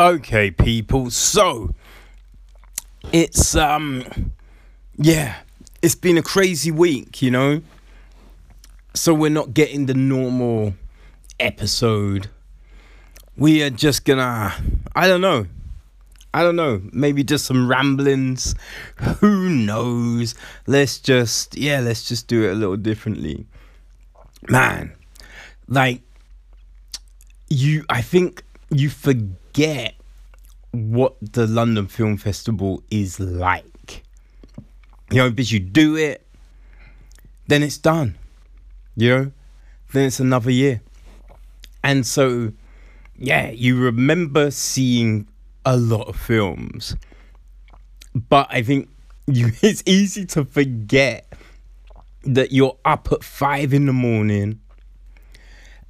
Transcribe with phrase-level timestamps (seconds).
[0.00, 1.10] Okay, people.
[1.10, 1.74] So
[3.12, 4.32] it's um
[4.96, 5.38] yeah,
[5.82, 7.62] it's been a crazy week, you know.
[8.94, 10.74] So we're not getting the normal
[11.40, 12.30] episode.
[13.36, 14.54] We are just gonna
[14.94, 15.46] I don't know.
[16.32, 18.54] I don't know, maybe just some ramblings.
[19.20, 20.36] Who knows?
[20.68, 23.46] Let's just yeah, let's just do it a little differently.
[24.48, 24.92] Man,
[25.66, 26.02] like
[27.48, 29.94] you I think you forget
[30.72, 34.02] what the London Film Festival is like.
[35.10, 36.26] You know, because you do it,
[37.46, 38.16] then it's done.
[38.96, 39.32] You know,
[39.92, 40.82] then it's another year.
[41.82, 42.52] And so,
[43.16, 45.26] yeah, you remember seeing
[45.64, 46.96] a lot of films,
[48.14, 48.88] but I think
[49.26, 51.32] you it's easy to forget
[52.24, 54.60] that you're up at five in the morning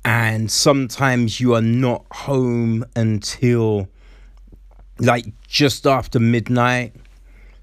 [0.05, 3.89] and sometimes you are not home until
[5.01, 6.95] like just after midnight.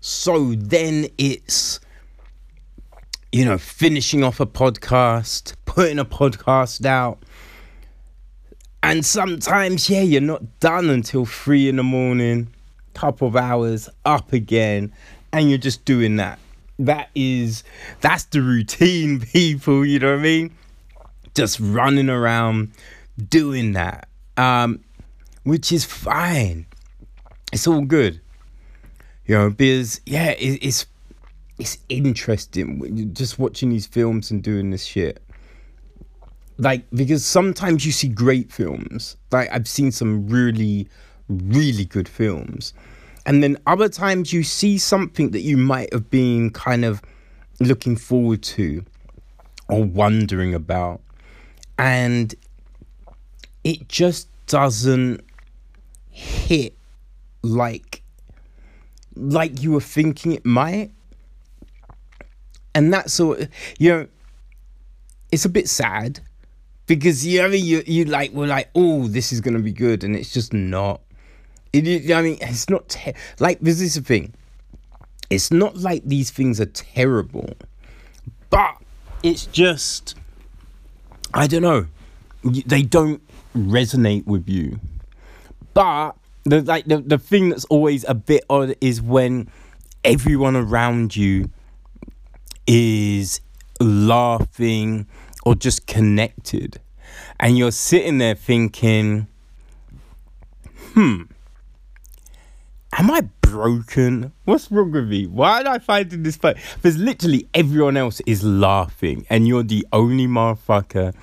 [0.02, 1.80] So then it's,
[3.32, 7.20] you know, finishing off a podcast, putting a podcast out.
[8.84, 12.54] And sometimes, yeah, you're not done until three in the morning,
[12.94, 14.94] couple of hours, up again,
[15.34, 16.38] and you're just doing that.
[16.78, 17.64] That is,
[18.02, 20.56] that's the routine, people, you know what I mean?
[21.34, 22.74] Just running around
[23.28, 24.84] doing that, um,
[25.44, 26.68] which is fine
[27.56, 28.20] it's all good,
[29.26, 29.50] you know.
[29.50, 30.86] Because yeah, it, it's
[31.58, 35.24] it's interesting just watching these films and doing this shit.
[36.58, 39.16] Like because sometimes you see great films.
[39.32, 40.90] Like I've seen some really,
[41.30, 42.74] really good films,
[43.26, 47.02] and then other times you see something that you might have been kind of
[47.62, 48.84] looking forward to
[49.70, 51.00] or wondering about,
[51.80, 52.36] and
[53.64, 55.22] it just doesn't
[56.12, 56.76] hit
[57.46, 58.02] like
[59.16, 60.92] like you were thinking it might.
[62.74, 63.50] And that's sort of,
[63.80, 64.08] you know,
[65.32, 66.20] it's a bit sad
[66.88, 70.16] because you know you you like were like oh this is gonna be good and
[70.16, 71.02] it's just not.
[71.74, 74.34] It, I mean it's not te- like this is the thing.
[75.30, 77.50] It's not like these things are terrible,
[78.50, 78.76] but
[79.24, 80.16] it's just
[81.34, 81.88] I don't know.
[82.44, 83.22] They don't
[83.56, 84.80] resonate with you,
[85.74, 86.16] but
[86.46, 89.50] the like the, the thing that's always a bit odd is when
[90.04, 91.50] everyone around you
[92.68, 93.42] is
[93.80, 95.08] laughing
[95.46, 96.80] or just connected.
[97.40, 99.28] And you're sitting there thinking
[100.94, 101.24] hmm
[102.98, 104.32] am i broken?
[104.46, 105.26] What's wrong with me?
[105.28, 109.86] Why am i finding this funny because literally everyone else is laughing and you're the
[109.92, 111.14] only motherfucker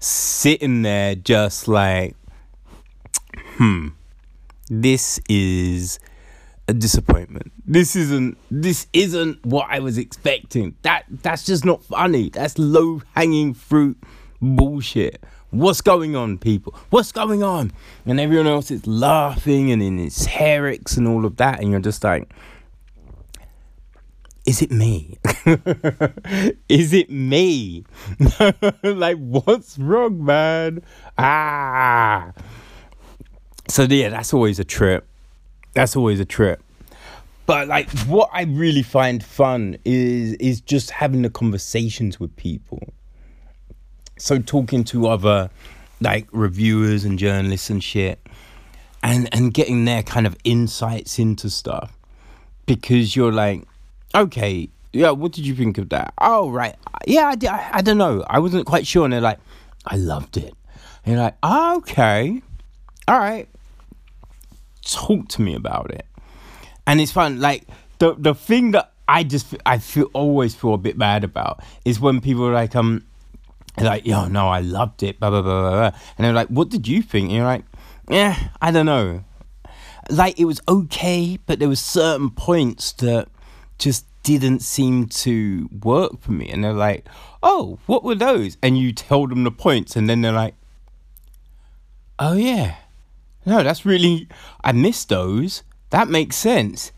[0.00, 2.16] sitting there just like
[3.56, 3.88] hmm
[4.70, 5.98] this is
[6.68, 7.52] a disappointment.
[7.66, 10.76] This isn't this isn't what I was expecting.
[10.82, 12.30] That that's just not funny.
[12.30, 13.98] That's low hanging fruit
[14.40, 15.22] bullshit.
[15.50, 16.76] What's going on, people?
[16.90, 17.72] What's going on?
[18.06, 22.04] And everyone else is laughing and in hysterics and all of that, and you're just
[22.04, 22.32] like,
[24.46, 25.18] is it me?
[26.68, 27.84] is it me?
[28.84, 30.82] like, what's wrong, man?
[31.18, 32.32] Ah.
[33.70, 35.06] So yeah, that's always a trip.
[35.74, 36.62] That's always a trip.
[37.46, 42.92] But like what I really find fun is is just having the conversations with people.
[44.18, 45.50] So talking to other
[46.00, 48.20] like reviewers and journalists and shit
[49.02, 51.96] and and getting their kind of insights into stuff
[52.66, 53.62] because you're like
[54.14, 56.76] okay yeah what did you think of that oh right
[57.06, 59.38] yeah i, I, I don't know i wasn't quite sure and they're like
[59.86, 60.54] i loved it
[61.04, 62.42] and you're like oh, okay
[63.08, 63.48] all right
[64.84, 66.06] talk to me about it.
[66.86, 67.40] And it's fun.
[67.40, 67.64] Like
[67.98, 71.98] the the thing that I just I feel always feel a bit bad about is
[71.98, 73.04] when people are like um
[73.80, 75.98] like yo no I loved it blah blah blah blah, blah.
[76.16, 77.64] and they're like what did you think and you're like
[78.08, 79.24] yeah I don't know
[80.08, 83.28] like it was okay but there was certain points that
[83.78, 87.06] just didn't seem to work for me and they're like
[87.42, 90.54] oh what were those and you tell them the points and then they're like
[92.18, 92.76] oh yeah
[93.46, 94.28] no, that's really.
[94.62, 95.62] I missed those.
[95.90, 96.92] That makes sense.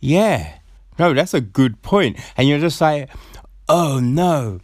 [0.00, 0.58] Yeah.
[0.98, 2.18] No, that's a good point.
[2.36, 3.08] And you're just like,
[3.68, 4.60] oh no,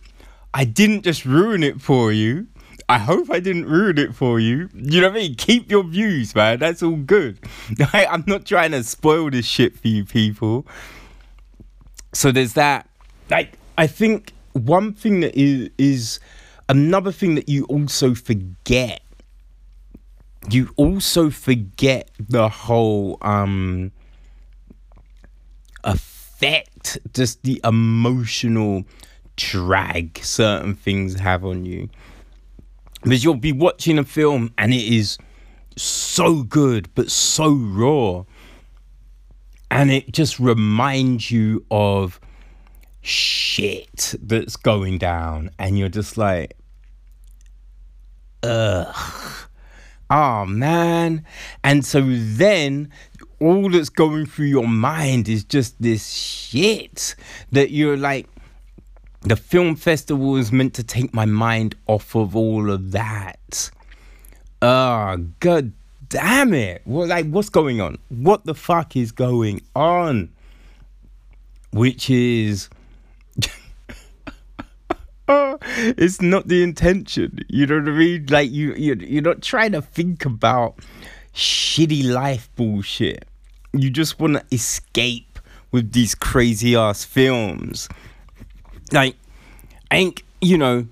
[0.53, 2.49] I didn't just ruin it for you.
[2.89, 4.69] I hope I didn't ruin it for you.
[4.75, 5.35] You know what I mean?
[5.37, 6.59] Keep your views, man.
[6.59, 7.39] That's all good.
[7.93, 10.67] I'm not trying to spoil this shit for you people.
[12.13, 12.89] So there's that.
[13.31, 16.21] Like, I think one thing that is is
[16.69, 19.01] another thing that you also forget
[20.51, 23.93] you also forget the whole um
[25.85, 28.85] effect, just the emotional
[29.37, 31.89] drag certain things have on you.
[33.03, 35.19] Because you'll be watching a film and it is
[35.77, 38.25] so good but so raw.
[39.71, 42.21] And it just reminds you of
[43.03, 45.51] shit that's going down.
[45.59, 46.57] And you're just like,
[48.43, 49.49] ugh.
[50.11, 51.25] Oh man.
[51.63, 52.91] And so then
[53.41, 57.15] all that's going through your mind is just this shit
[57.53, 58.29] that you're like,
[59.23, 63.71] the film festival is meant to take my mind off of all of that.
[64.61, 65.73] Oh, god
[66.09, 66.83] damn it.
[66.85, 67.99] What like what's going on?
[68.09, 70.31] What the fuck is going on?
[71.73, 72.69] Which is
[75.99, 77.41] it's not the intention.
[77.49, 78.27] You know what I mean?
[78.29, 80.79] Like you you you're not trying to think about
[81.35, 83.27] shitty life bullshit.
[83.73, 85.39] You just want to escape
[85.73, 87.89] with these crazy ass films
[88.93, 89.17] like
[89.91, 90.87] I think you know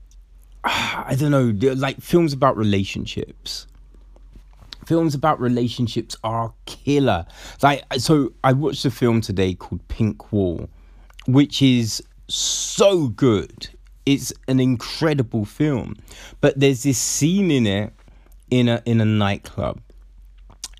[0.64, 3.66] I don't know like films about relationships
[4.86, 7.26] films about relationships are killer
[7.62, 10.68] like so I watched a film today called Pink Wall
[11.26, 13.68] which is so good
[14.06, 15.94] it's an incredible film
[16.40, 17.92] but there's this scene in it
[18.50, 19.80] in a in a nightclub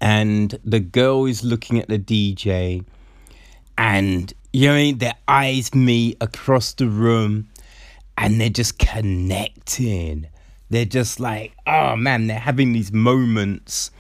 [0.00, 2.84] and the girl is looking at the DJ
[3.76, 4.98] and you know I mean?
[4.98, 7.48] Their eyes meet across the room
[8.16, 10.26] and they're just connecting.
[10.70, 13.90] They're just like, oh man, they're having these moments.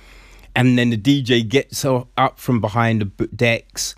[0.54, 3.94] And then the DJ gets up from behind the decks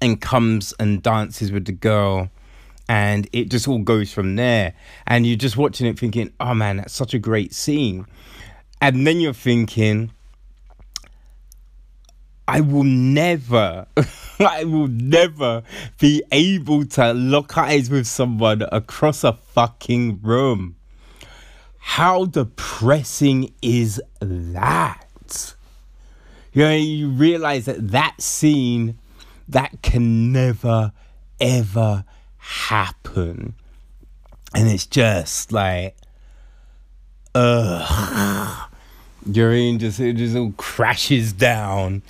[0.00, 2.30] and comes and dances with the girl.
[2.88, 4.74] And it just all goes from there.
[5.06, 8.06] And you're just watching it thinking, oh man, that's such a great scene.
[8.80, 10.12] And then you're thinking,
[12.48, 13.86] I will never,
[14.40, 15.62] I will never
[16.00, 20.76] be able to lock eyes with someone across a fucking room.
[21.76, 25.54] How depressing is that?
[26.54, 28.98] You know, you realize that that scene,
[29.48, 30.92] that can never,
[31.40, 32.04] ever
[32.48, 33.54] happen.
[34.54, 35.96] And it's just like,
[37.34, 38.70] ugh.
[39.30, 42.02] Your just, it just all crashes down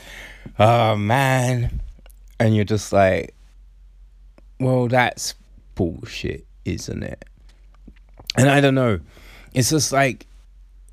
[0.59, 1.81] oh man.
[2.41, 3.35] And you're just like,
[4.61, 5.35] well, that's
[5.75, 7.25] bullshit, isn't it?
[8.37, 9.01] And I don't know.
[9.55, 10.27] It's just like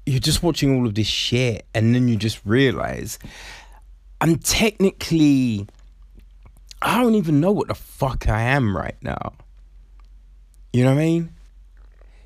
[0.05, 3.17] you're just watching all of this shit and then you just realize
[4.21, 5.67] I'm technically
[6.85, 9.33] I don't even know what the fuck I am right now.
[10.71, 11.29] You know what I mean?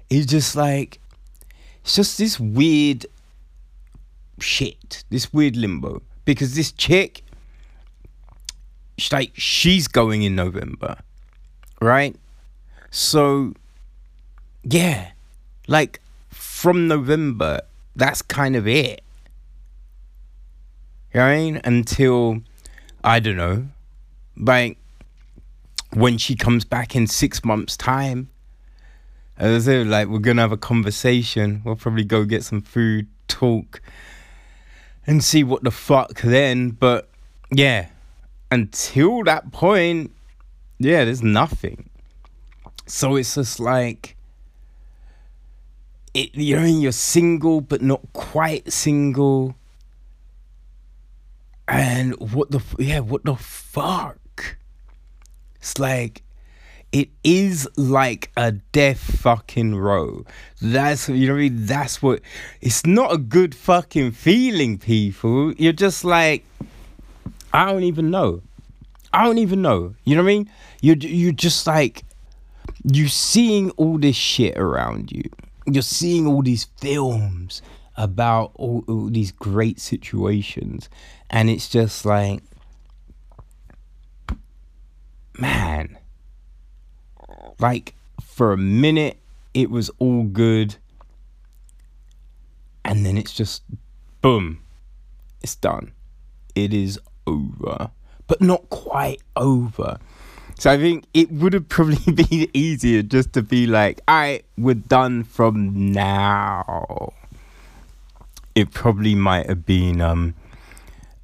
[0.09, 0.99] It's just like
[1.81, 3.05] it's just this weird
[4.39, 6.01] shit, this weird limbo.
[6.25, 7.23] Because this chick
[9.13, 10.97] like she's going in November,
[11.81, 12.17] right?
[12.91, 13.53] So,
[14.63, 15.11] yeah,
[15.67, 17.61] like from November,
[17.95, 19.01] that's kind of it.
[21.13, 21.61] You know what I mean?
[21.63, 22.41] Until
[23.05, 23.67] I don't know,
[24.39, 24.77] like
[25.93, 28.29] when she comes back in six months' time.
[29.37, 31.61] As I say, like we're gonna have a conversation.
[31.63, 33.81] We'll probably go get some food, talk,
[35.07, 36.71] and see what the fuck then.
[36.71, 37.09] But
[37.49, 37.87] yeah,
[38.51, 40.11] until that point,
[40.77, 41.89] yeah, there's nothing.
[42.85, 44.17] So it's just like
[46.13, 49.55] it, you're in you're single but not quite single.
[51.67, 54.17] And what the yeah, what the fuck?
[55.59, 56.23] It's like
[56.91, 60.25] it is like a death fucking row.
[60.61, 61.65] That's you know what I mean?
[61.65, 62.21] That's what
[62.61, 65.53] it's not a good fucking feeling, people.
[65.53, 66.45] You're just like
[67.53, 68.41] I don't even know.
[69.11, 69.95] I don't even know.
[70.03, 70.51] You know what I mean?
[70.81, 72.03] You're you just like
[72.83, 75.23] you seeing all this shit around you.
[75.65, 77.61] You're seeing all these films
[77.97, 80.89] about all, all these great situations,
[81.29, 82.41] and it's just like,
[85.39, 85.97] man,
[87.59, 89.17] like for a minute
[89.53, 90.75] it was all good,
[92.85, 93.63] and then it's just
[94.21, 94.61] boom,
[95.41, 95.91] it's done.
[96.55, 97.91] It is over,
[98.27, 99.97] but not quite over.
[100.59, 104.45] So I think it would have probably been easier just to be like, all right,
[104.57, 107.13] we're done from now.
[108.55, 110.35] It probably might have been um,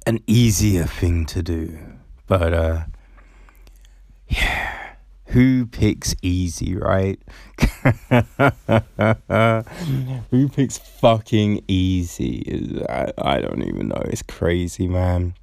[0.06, 1.78] an easier thing to do.
[2.26, 2.84] But uh,
[4.28, 4.94] yeah,
[5.26, 7.20] who picks easy, right?
[10.30, 12.84] who picks fucking easy?
[12.88, 14.02] I, I don't even know.
[14.06, 15.34] It's crazy, man.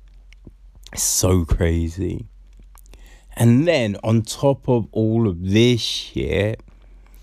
[0.91, 2.25] It's so crazy.
[3.35, 6.61] And then on top of all of this shit,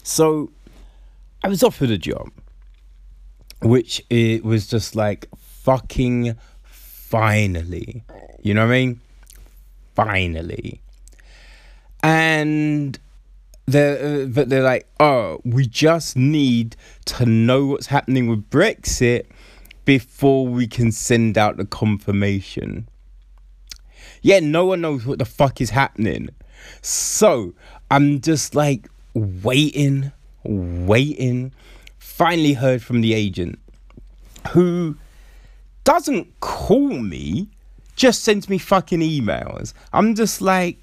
[0.03, 0.51] so
[1.43, 2.31] I was offered a job,
[3.63, 8.03] which it was just like fucking finally.
[8.43, 9.01] You know what I mean?
[9.95, 10.83] Finally.
[12.03, 12.99] And
[13.67, 16.77] they're, uh, but they're like, oh, we just need
[17.07, 19.27] to know what's happening with Brexit
[19.85, 22.89] before we can send out the confirmation.
[24.23, 26.29] Yeah, no one knows what the fuck is happening.
[26.83, 27.55] So
[27.91, 30.13] I'm just like waiting,
[30.45, 31.53] waiting.
[31.99, 33.59] Finally heard from the agent
[34.51, 34.97] who
[35.85, 37.49] doesn't call me,
[37.97, 39.73] just sends me fucking emails.
[39.93, 40.79] I'm just like,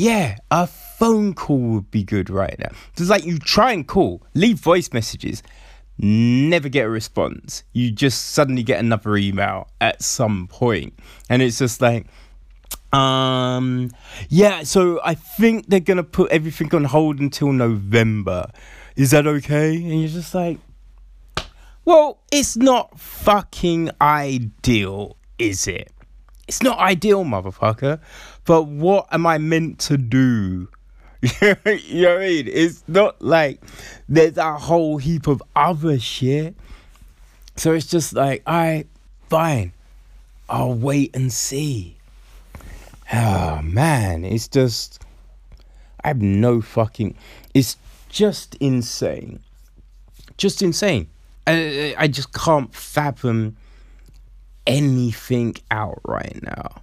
[0.00, 2.70] yeah, a phone call would be good right now.
[2.96, 5.42] Just like you try and call, leave voice messages,
[5.98, 7.64] never get a response.
[7.74, 10.94] You just suddenly get another email at some point,
[11.28, 12.06] and it's just like,
[12.94, 13.90] um,
[14.30, 14.62] yeah.
[14.62, 18.50] So I think they're gonna put everything on hold until November.
[18.96, 19.74] Is that okay?
[19.74, 20.60] And you're just like,
[21.84, 25.92] well, it's not fucking ideal, is it?
[26.50, 28.00] It's not ideal, motherfucker.
[28.44, 30.66] But what am I meant to do?
[31.22, 32.48] you know what I mean?
[32.48, 33.60] It's not like
[34.08, 36.56] there's a whole heap of other shit.
[37.54, 38.86] So it's just like, all right,
[39.28, 39.72] fine.
[40.48, 41.96] I'll wait and see.
[43.12, 45.04] Oh man, it's just
[46.02, 47.14] I have no fucking
[47.54, 47.76] it's
[48.08, 49.38] just insane.
[50.36, 51.06] Just insane.
[51.46, 53.56] I I just can't fathom
[54.66, 56.82] anything out right now.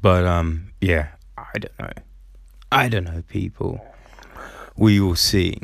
[0.00, 1.92] But um yeah, I don't know.
[2.72, 3.84] I don't know people.
[4.76, 5.58] We will see.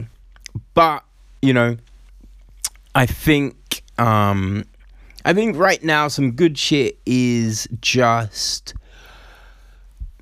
[0.74, 1.04] But,
[1.42, 1.76] you know,
[2.94, 4.64] I think um
[5.24, 8.74] I think right now some good shit is just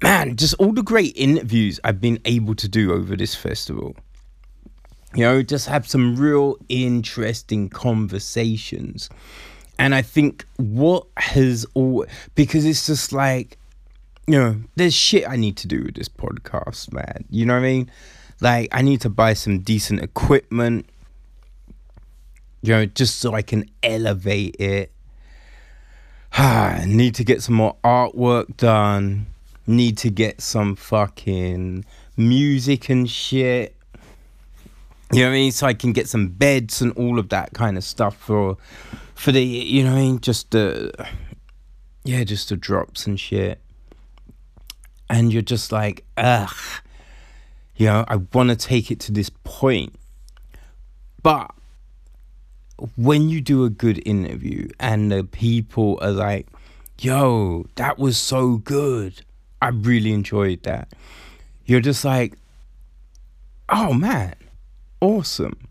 [0.03, 3.97] man, just all the great interviews I've been able to do over this festival.
[5.15, 9.11] You know, just have some real interesting conversations.
[9.81, 13.57] And I think what has all because it's just like,
[14.27, 17.25] you know, there's shit I need to do with this podcast, man.
[17.31, 17.91] You know what I mean?
[18.43, 20.87] Like, I need to buy some decent equipment,
[22.61, 24.93] you know, just so I can elevate it.
[26.35, 29.27] I need to get some more artwork done
[29.67, 31.85] need to get some fucking
[32.17, 33.75] music and shit.
[35.13, 35.53] You know what I mean?
[35.53, 38.59] So I can get some beds and all of that kind of stuff for
[39.21, 40.21] for the you know I mean?
[40.21, 40.91] Just the
[42.05, 43.61] yeah, just the drops and shit.
[45.11, 46.57] And you're just like, ugh.
[47.77, 49.95] You know, I wanna take it to this point.
[51.23, 51.51] But
[52.97, 56.47] when you do a good interview and the people are like,
[56.99, 59.21] yo, that was so good.
[59.61, 60.89] I really enjoyed that.
[61.67, 62.33] You're just like,
[63.69, 64.35] oh man,
[65.03, 65.69] awesome.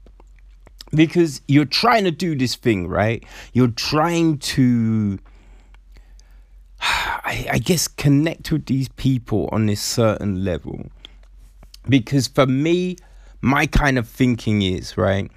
[0.93, 3.23] Because you're trying to do this thing, right?
[3.53, 5.19] You're trying to,
[6.81, 10.89] I, I guess, connect with these people on this certain level.
[11.87, 12.97] Because for me,
[13.41, 15.31] my kind of thinking is, right?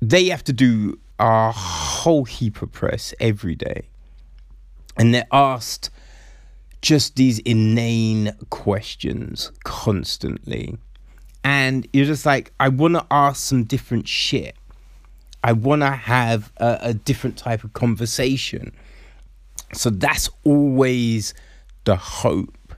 [0.00, 3.88] They have to do a whole heap of press every day.
[4.96, 5.90] And they're asked
[6.82, 10.78] just these inane questions constantly.
[11.46, 14.56] And you're just like, I want to ask some different shit.
[15.44, 18.74] I want to have a, a different type of conversation.
[19.72, 21.34] So that's always
[21.84, 22.74] the hope.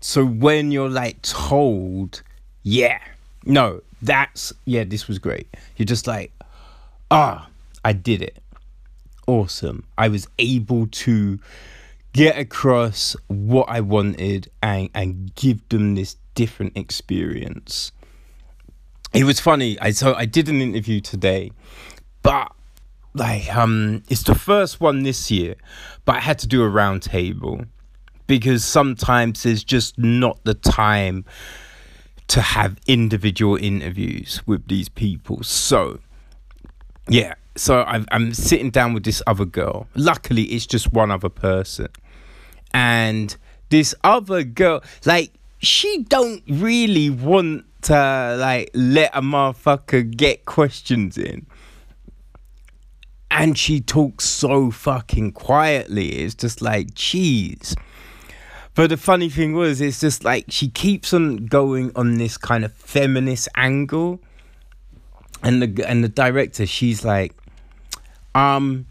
[0.00, 2.22] So when you're like told,
[2.62, 3.00] yeah,
[3.44, 5.54] no, that's, yeah, this was great.
[5.76, 6.32] You're just like,
[7.10, 7.50] ah,
[7.84, 8.42] I did it.
[9.26, 9.84] Awesome.
[9.98, 11.38] I was able to
[12.14, 17.92] get across what I wanted and and give them this different experience.
[19.16, 19.78] It was funny.
[19.80, 21.50] I so I did an interview today,
[22.22, 22.52] but
[23.14, 25.54] like um it's the first one this year,
[26.04, 27.64] but I had to do a round table
[28.26, 31.24] because sometimes there's just not the time
[32.28, 35.42] to have individual interviews with these people.
[35.42, 36.00] So
[37.08, 39.86] yeah, so I'm, I'm sitting down with this other girl.
[39.94, 41.88] Luckily, it's just one other person
[42.74, 43.34] and
[43.70, 51.18] this other girl, like, she don't really want to like let a motherfucker get questions
[51.18, 51.46] in.
[53.30, 56.20] And she talks so fucking quietly.
[56.20, 57.74] It's just like, cheese.
[58.74, 62.64] But the funny thing was, it's just like she keeps on going on this kind
[62.64, 64.20] of feminist angle,
[65.42, 67.32] and the and the director, she's like,
[68.34, 68.86] um,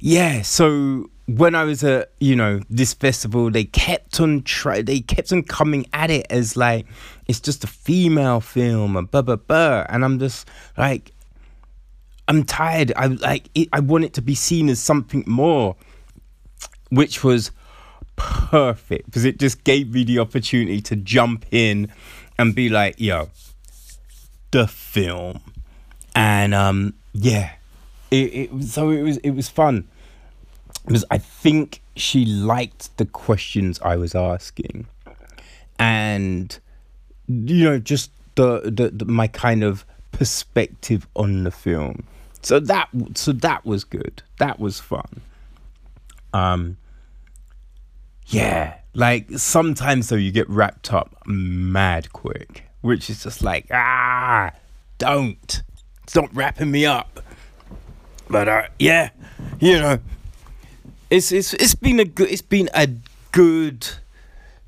[0.00, 0.42] yeah.
[0.42, 5.32] So when I was at you know this festival, they kept on try, they kept
[5.32, 6.86] on coming at it as like
[7.26, 11.12] it's just a female film and blah blah blah, and I'm just like,
[12.28, 12.92] I'm tired.
[12.96, 15.76] I like it, I want it to be seen as something more,
[16.90, 17.50] which was
[18.16, 21.90] perfect because it just gave me the opportunity to jump in
[22.38, 23.30] and be like, yo,
[24.50, 25.40] the film,
[26.14, 27.52] and um yeah,
[28.10, 29.88] it, it so it was it was fun
[30.86, 34.86] because I think she liked the questions I was asking,
[35.78, 36.58] and
[37.28, 42.04] you know, just the, the, the my kind of perspective on the film.
[42.42, 44.22] So that so that was good.
[44.38, 45.20] That was fun.
[46.32, 46.76] Um.
[48.26, 54.50] Yeah, like sometimes though you get wrapped up mad quick, which is just like ah,
[54.98, 55.62] don't
[56.06, 57.20] stop wrapping me up.
[58.28, 59.10] But uh, yeah,
[59.60, 59.98] you know,
[61.14, 62.88] it's it's it's been a good it's been a
[63.30, 63.88] good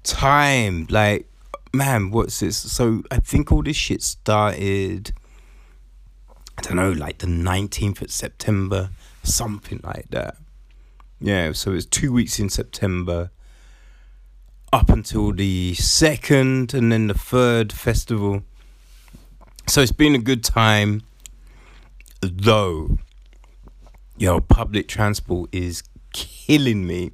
[0.05, 0.87] time.
[0.89, 1.29] Like,
[1.73, 2.57] man, what's this?
[2.57, 5.13] So I think all this shit started.
[6.57, 8.91] I don't know, like the nineteenth of September,
[9.23, 10.37] something like that.
[11.21, 13.31] Yeah, so it's two weeks in September,
[14.73, 18.43] up until the second, and then the third festival.
[19.67, 21.03] So it's been a good time,
[22.21, 22.99] though.
[24.17, 25.83] Yo, public transport is
[26.17, 27.13] killing me.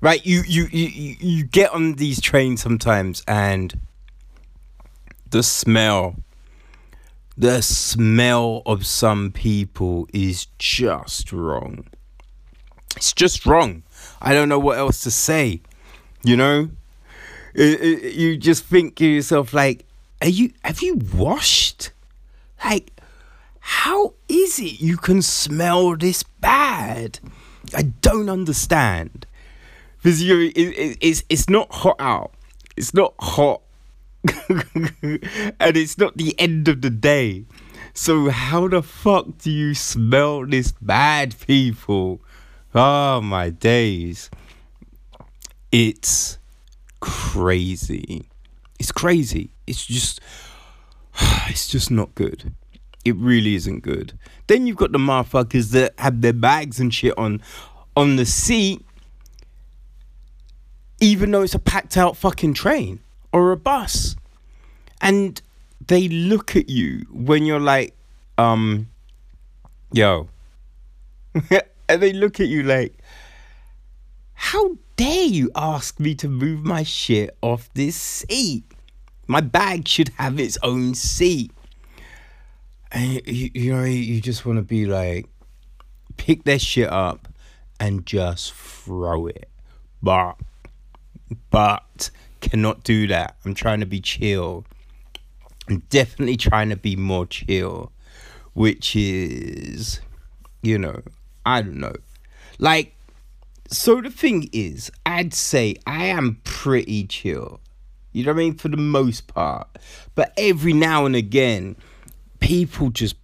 [0.00, 3.80] Right, you you you you get on these trains sometimes and
[5.30, 6.16] the smell
[7.36, 11.86] the smell of some people is just wrong.
[12.96, 13.82] It's just wrong.
[14.20, 15.60] I don't know what else to say.
[16.22, 16.70] You know,
[17.54, 19.84] it, it, you just think to yourself like,
[20.22, 20.52] "Are you?
[20.62, 21.90] Have you washed?
[22.64, 22.92] Like,
[23.58, 27.18] how is it you can smell this bad?"
[27.74, 29.26] I don't understand.
[29.96, 32.32] Because you, it, it, it's it's not hot out.
[32.76, 33.62] It's not hot,
[34.48, 37.46] and it's not the end of the day.
[37.94, 42.20] So how the fuck do you smell this bad, people?
[42.74, 44.30] Oh my days!
[45.72, 46.38] It's
[47.00, 48.28] crazy.
[48.78, 49.50] It's crazy.
[49.66, 50.20] It's just,
[51.48, 52.52] it's just not good.
[53.04, 54.18] It really isn't good.
[54.46, 57.42] Then you've got the motherfuckers that have their bags and shit on
[57.96, 58.84] on the seat,
[61.00, 63.00] even though it's a packed out fucking train
[63.32, 64.16] or a bus.
[65.00, 65.40] And
[65.86, 67.94] they look at you when you're like,
[68.38, 68.88] um,
[69.92, 70.28] yo.
[71.88, 72.96] and they look at you like,
[74.32, 78.64] how dare you ask me to move my shit off this seat?
[79.26, 81.52] My bag should have its own seat
[82.94, 85.26] and you, you know you just want to be like
[86.16, 87.28] pick that shit up
[87.80, 89.50] and just throw it.
[90.02, 90.34] But
[91.50, 93.36] but cannot do that.
[93.44, 94.64] I'm trying to be chill.
[95.68, 97.90] I'm definitely trying to be more chill
[98.54, 100.00] which is
[100.62, 101.02] you know
[101.44, 101.94] i don't know.
[102.58, 102.94] Like
[103.68, 107.60] so the thing is i'd say i am pretty chill.
[108.12, 108.54] You know what i mean?
[108.54, 109.66] For the most part.
[110.14, 111.76] But every now and again
[112.44, 113.16] people just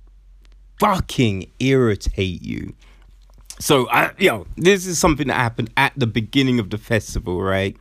[0.79, 2.75] fucking irritate you.
[3.59, 7.43] So I, you know, this is something that happened at the beginning of the festival,
[7.43, 7.77] right?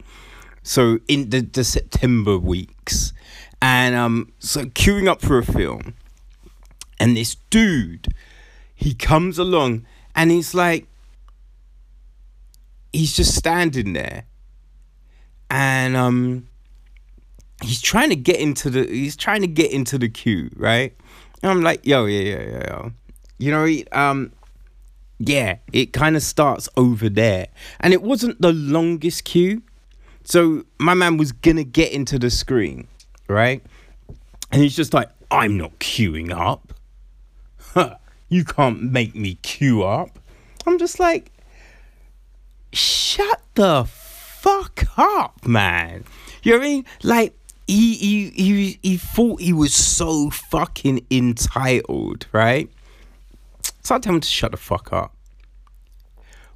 [0.64, 3.14] So in the, the September weeks,
[3.62, 5.94] and um, so queuing up for a film,
[7.00, 8.14] and this dude,
[8.76, 10.88] he comes along, and he's like,
[12.92, 14.26] he's just standing there,
[15.50, 16.50] and um,
[17.64, 20.94] he's trying to get into the, he's trying to get into the queue, right?
[21.42, 22.92] And I'm like, yo, yeah, yeah, yeah, yo.
[23.38, 24.32] You know, um,
[25.20, 27.48] yeah, it kind of starts over there.
[27.80, 29.62] And it wasn't the longest queue.
[30.24, 32.88] So my man was gonna get into the screen,
[33.28, 33.64] right?
[34.52, 36.74] And he's just like, I'm not queuing up.
[37.74, 37.96] Huh,
[38.28, 40.20] you can't make me queue up.
[40.66, 41.32] I'm just like,
[42.74, 46.04] shut the fuck up, man.
[46.44, 46.86] You know what I mean?
[47.04, 47.39] Like,
[47.70, 52.68] he he he he thought he was so fucking entitled, right?
[53.84, 55.16] So I tell him to shut the fuck up.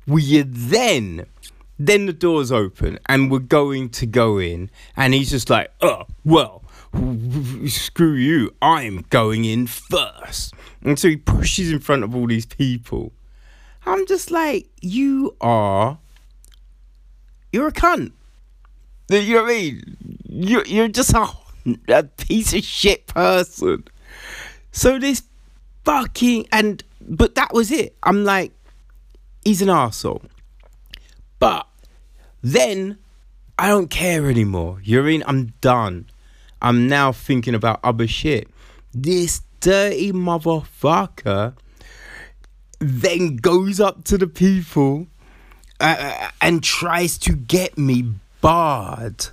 [0.08, 1.28] We then
[1.78, 6.06] then the doors open and we're going to go in and he's just like, oh
[6.26, 6.64] well,
[7.68, 10.56] screw you, I'm going in first.
[10.82, 13.14] And so he pushes in front of all these people.
[13.86, 16.00] I'm just like, you are
[17.52, 18.14] you're a cunt.
[19.22, 19.98] You know what I mean?
[20.28, 21.28] You you're just a,
[21.90, 23.86] a piece of shit person.
[24.72, 25.24] So this
[25.84, 27.96] fucking and but that was it.
[28.04, 28.52] I'm like,
[29.44, 30.24] he's an asshole.
[31.40, 31.68] But
[32.42, 32.98] then
[33.58, 34.80] I don't care anymore.
[34.84, 35.24] You know I mean?
[35.28, 36.10] I'm done.
[36.62, 38.48] I'm now thinking about other shit.
[38.94, 41.56] This dirty motherfucker
[42.80, 45.08] then goes up to the people
[45.80, 49.28] uh, uh, and tries to get me barred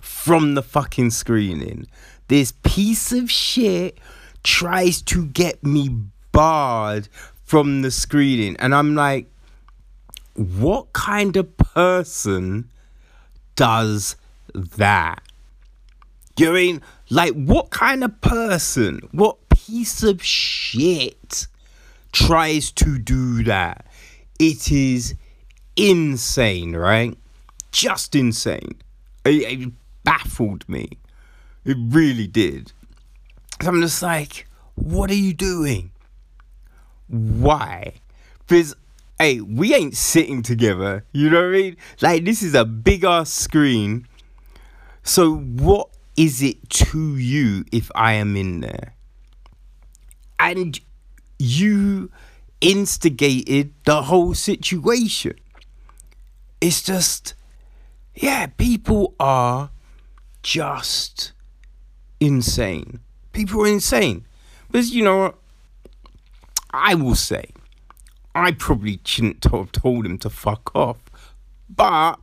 [0.00, 1.86] from the fucking screening.
[2.28, 3.98] This piece of shit
[4.42, 5.90] tries to get me
[6.32, 7.08] barred
[7.44, 8.56] from the screening.
[8.56, 9.30] And I'm like,
[10.34, 12.70] what kind of person
[13.56, 14.16] does
[14.54, 15.20] that?
[16.38, 16.80] You mean?
[17.10, 21.46] Like, what kind of person, what piece of shit
[22.10, 23.86] tries to do that?
[24.38, 25.14] It is
[25.76, 27.18] insane, right?
[27.76, 28.80] Just insane.
[29.26, 30.88] It, it baffled me.
[31.66, 32.72] It really did.
[33.60, 35.90] So I'm just like, what are you doing?
[37.08, 37.96] Why?
[38.38, 38.74] Because,
[39.18, 41.04] hey, we ain't sitting together.
[41.12, 41.76] You know what I mean?
[42.00, 44.06] Like, this is a big ass screen.
[45.02, 48.94] So, what is it to you if I am in there?
[50.38, 50.80] And
[51.38, 52.10] you
[52.62, 55.34] instigated the whole situation.
[56.62, 57.34] It's just,
[58.16, 59.70] yeah, people are
[60.42, 61.32] just
[62.18, 63.00] insane.
[63.32, 64.24] People are insane.
[64.66, 65.34] Because, you know,
[66.70, 67.50] I will say,
[68.34, 70.98] I probably shouldn't have told him to fuck off.
[71.68, 72.18] But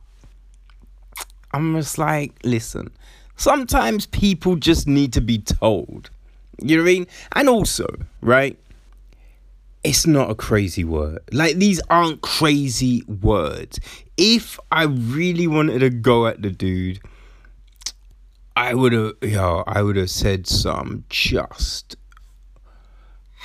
[1.52, 2.90] I'm just like, listen,
[3.36, 6.10] sometimes people just need to be told.
[6.60, 7.06] You know what I mean?
[7.32, 7.86] And also,
[8.20, 8.58] right?
[9.84, 11.20] It's not a crazy word.
[11.30, 13.78] Like, these aren't crazy words.
[14.16, 17.00] If I really wanted to go at the dude,
[18.56, 21.96] I would have, yo, I would have said some just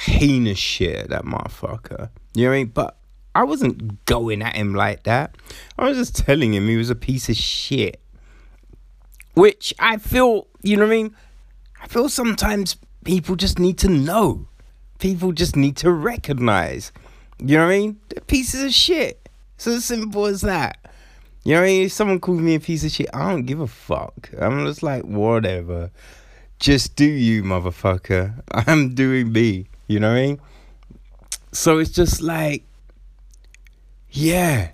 [0.04, 2.10] heinous shit at that motherfucker.
[2.34, 2.68] You know what I mean?
[2.68, 2.98] But
[3.36, 5.36] I wasn't going at him like that.
[5.78, 8.02] I was just telling him he was a piece of shit.
[9.34, 11.16] Which I feel, you know what I mean?
[11.82, 14.49] I feel sometimes people just need to know.
[15.00, 16.92] People just need to recognize.
[17.40, 18.00] You know what I mean?
[18.10, 19.30] They're pieces of shit.
[19.56, 20.78] It's as simple as that.
[21.44, 21.86] You know what I mean?
[21.86, 24.30] If someone calls me a piece of shit, I don't give a fuck.
[24.40, 25.90] I'm just like, whatever.
[26.60, 28.44] Just do you, motherfucker.
[28.52, 29.68] I'm doing me.
[29.88, 30.42] You know what I mean?
[31.52, 32.64] So it's just like,
[34.12, 34.72] yeah,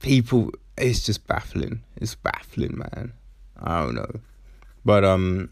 [0.00, 1.82] people, it's just baffling.
[1.96, 3.12] It's baffling, man.
[3.60, 4.20] I don't know.
[4.84, 5.50] But, um,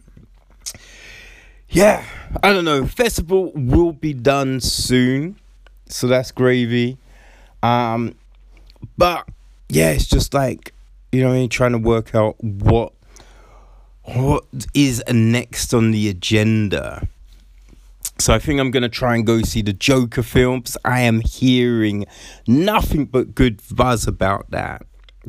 [1.70, 2.04] yeah,
[2.42, 2.87] I don't know.
[2.87, 5.38] Festival will be done soon.
[5.88, 6.98] So that's gravy.
[7.62, 8.14] Um,
[8.96, 9.26] but
[9.68, 10.72] yeah, it's just like
[11.12, 12.92] you know, trying to work out what
[14.04, 17.09] what is next on the agenda.
[18.18, 20.76] So I think I'm gonna try and go see the Joker films.
[20.85, 22.04] I am hearing
[22.46, 24.83] nothing but good buzz about that.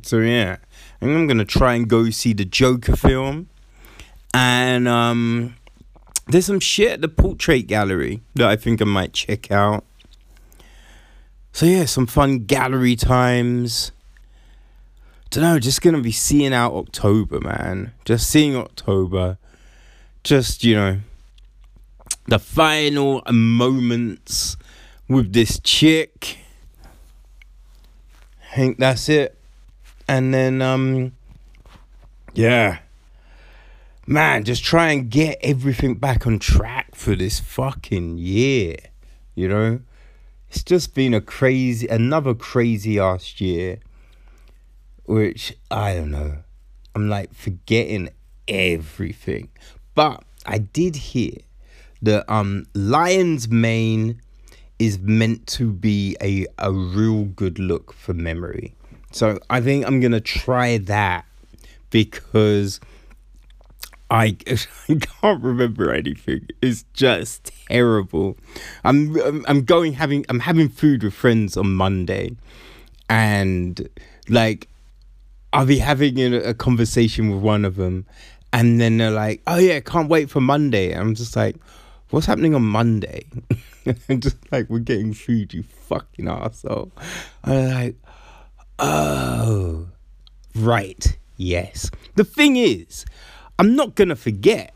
[0.03, 0.57] So yeah,
[1.01, 3.49] I'm gonna try and go see the Joker film,
[4.33, 5.55] and um,
[6.29, 9.83] there's some shit at the Portrait Gallery that I think I might check out.
[11.51, 13.91] So yeah, some fun gallery times
[15.31, 17.93] don't know, just gonna be seeing out October, man.
[18.03, 19.37] Just seeing October.
[20.23, 20.99] Just, you know,
[22.27, 24.57] the final moments
[25.07, 26.39] with this chick.
[28.51, 29.37] I think that's it.
[30.07, 31.11] And then um
[32.33, 32.79] yeah.
[34.09, 38.75] Man, just try and get everything back on track for this fucking year.
[39.35, 39.81] You know?
[40.49, 43.77] It's just been a crazy another crazy ass year
[45.05, 46.39] which I don't know.
[46.95, 48.09] I'm like forgetting
[48.47, 49.49] everything.
[49.93, 51.33] But I did hear
[52.01, 54.19] that um Lion's Mane
[54.79, 58.73] is meant to be a, a real good look for memory.
[59.11, 61.25] So I think I'm gonna try that
[61.91, 62.79] because
[64.11, 64.37] I,
[64.89, 66.47] I can't remember anything.
[66.61, 68.37] It's just terrible.
[68.83, 69.15] I'm
[69.47, 72.35] I'm going having I'm having food with friends on Monday,
[73.09, 73.87] and
[74.27, 74.67] like
[75.53, 78.05] I'll be having a, a conversation with one of them,
[78.51, 81.55] and then they're like, "Oh yeah, can't wait for Monday." I'm just like,
[82.09, 83.25] "What's happening on Monday?"
[84.09, 86.91] I'm just like, "We're getting food, you fucking asshole."
[87.43, 87.95] I'm like,
[88.79, 89.87] "Oh,
[90.55, 93.05] right, yes." The thing is,
[93.59, 94.73] I'm not gonna forget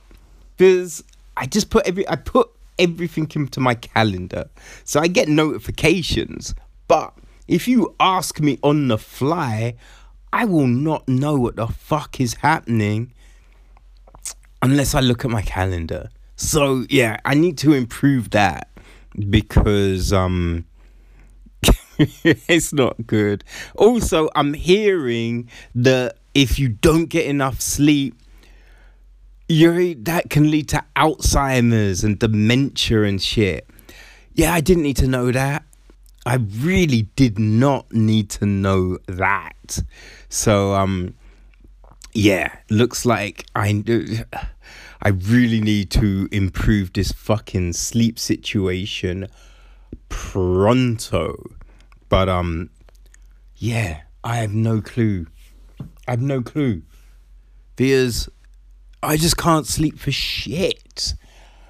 [0.58, 1.04] because
[1.38, 4.50] I just put every I put everything into my calendar,
[4.84, 6.54] so I get notifications.
[6.90, 7.14] But
[7.48, 9.76] if you ask me on the fly,
[10.34, 13.14] I will not know what the fuck is happening
[14.62, 16.10] unless I look at my calendar.
[16.36, 18.68] So yeah, I need to improve that
[19.18, 20.66] because um
[21.98, 23.46] it's not good.
[23.76, 28.16] Also, I'm hearing that if you don't get enough sleep,
[29.54, 33.68] you that can lead to Alzheimer's and dementia and shit.
[34.34, 35.64] Yeah, I didn't need to know that.
[36.26, 39.84] I really did not need to know that.
[40.30, 41.16] So um
[42.14, 43.84] yeah, looks like I
[45.02, 49.28] I really need to improve this fucking sleep situation
[50.10, 51.36] pronto.
[52.10, 52.70] But um
[53.58, 55.28] yeah, I have no clue.
[56.08, 56.84] I have no clue.
[57.76, 58.30] Because
[59.04, 61.14] I just can't sleep for shit.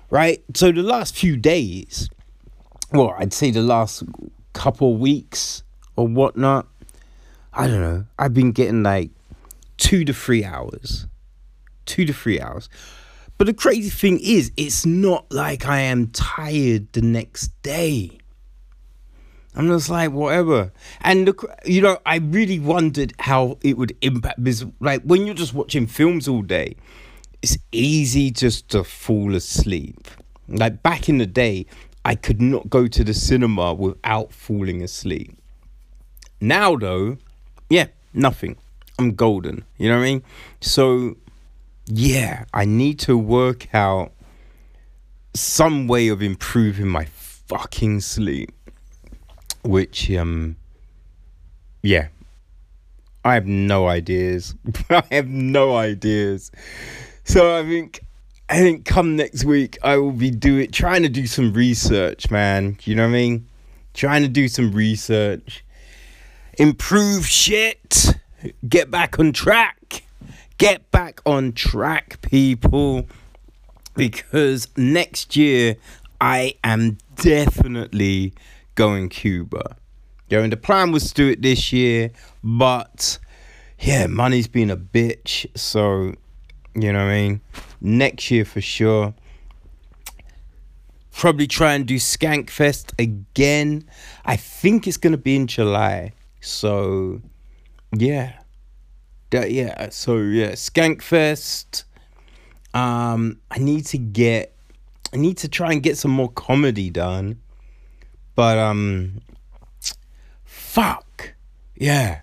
[0.09, 0.43] Right?
[0.53, 2.09] So the last few days,
[2.91, 4.03] well, I'd say the last
[4.53, 5.63] couple weeks
[5.95, 6.67] or whatnot,
[7.51, 8.05] I don't know.
[8.19, 9.09] I've been getting like
[9.77, 11.07] two to three hours.
[11.85, 12.69] Two to three hours.
[13.37, 18.19] But the crazy thing is, it's not like I am tired the next day.
[19.55, 24.43] I'm just like whatever, and look, you know, I really wondered how it would impact
[24.43, 26.75] because, like, when you're just watching films all day,
[27.43, 30.07] it's easy just to fall asleep.
[30.47, 31.65] Like back in the day,
[32.05, 35.37] I could not go to the cinema without falling asleep.
[36.39, 37.17] Now though,
[37.69, 38.55] yeah, nothing.
[38.97, 39.65] I'm golden.
[39.77, 40.23] You know what I mean?
[40.61, 41.17] So
[41.85, 44.13] yeah, I need to work out
[45.33, 48.53] some way of improving my fucking sleep.
[49.63, 50.55] Which um
[51.81, 52.07] yeah.
[53.25, 54.55] I have no ideas.
[54.89, 56.49] I have no ideas.
[57.23, 58.01] So I think
[58.49, 62.77] I think come next week I will be doing trying to do some research, man.
[62.83, 63.47] You know what I mean?
[63.93, 65.63] Trying to do some research.
[66.57, 68.15] Improve shit.
[68.67, 70.03] Get back on track.
[70.57, 73.07] Get back on track, people.
[73.95, 75.75] Because next year
[76.19, 78.33] I am definitely
[78.75, 79.77] going Cuba.
[80.29, 82.11] Going the plan was to do it this year,
[82.43, 83.19] but
[83.79, 86.13] yeah, money's been a bitch, so
[86.75, 87.41] you know what I mean?
[87.81, 89.13] Next year for sure.
[91.11, 93.85] Probably try and do Skankfest again.
[94.25, 96.13] I think it's gonna be in July.
[96.41, 97.21] So
[97.95, 98.39] yeah.
[99.29, 101.83] That, yeah, so yeah, Skankfest.
[102.73, 104.55] Um, I need to get
[105.13, 107.39] I need to try and get some more comedy done.
[108.35, 109.21] But um
[110.43, 111.35] fuck.
[111.75, 112.21] Yeah.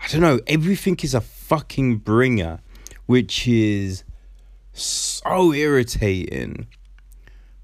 [0.00, 0.40] I don't know.
[0.46, 2.60] Everything is a fucking bringer
[3.06, 4.04] which is
[4.72, 6.66] so irritating.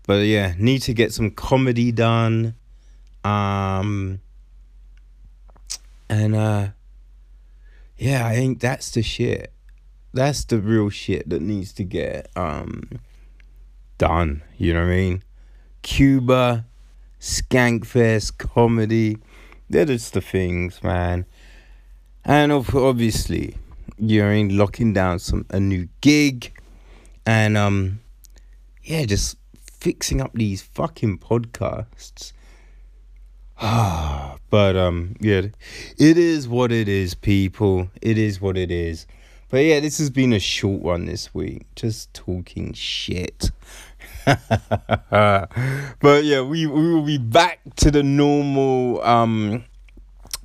[0.06, 2.54] But yeah, need to get some comedy done.
[3.24, 4.20] Um
[6.08, 6.68] and uh
[7.96, 9.52] yeah, I think that's the shit.
[10.12, 13.00] That's the real shit that needs to get um
[13.98, 15.22] done, you know what I mean?
[15.82, 16.66] Cuba,
[17.20, 19.18] Skankfest, comedy,
[19.68, 21.26] they're just the things, man.
[22.24, 23.56] And of obviously,
[24.00, 26.52] you're in locking down some a new gig
[27.26, 28.00] and um
[28.82, 32.32] yeah just fixing up these fucking podcasts.
[34.50, 35.42] But um yeah
[35.96, 37.88] it is what it is people.
[38.02, 39.06] It is what it is.
[39.48, 41.66] But yeah this has been a short one this week.
[41.76, 43.50] Just talking shit.
[44.26, 49.64] But yeah we, we will be back to the normal um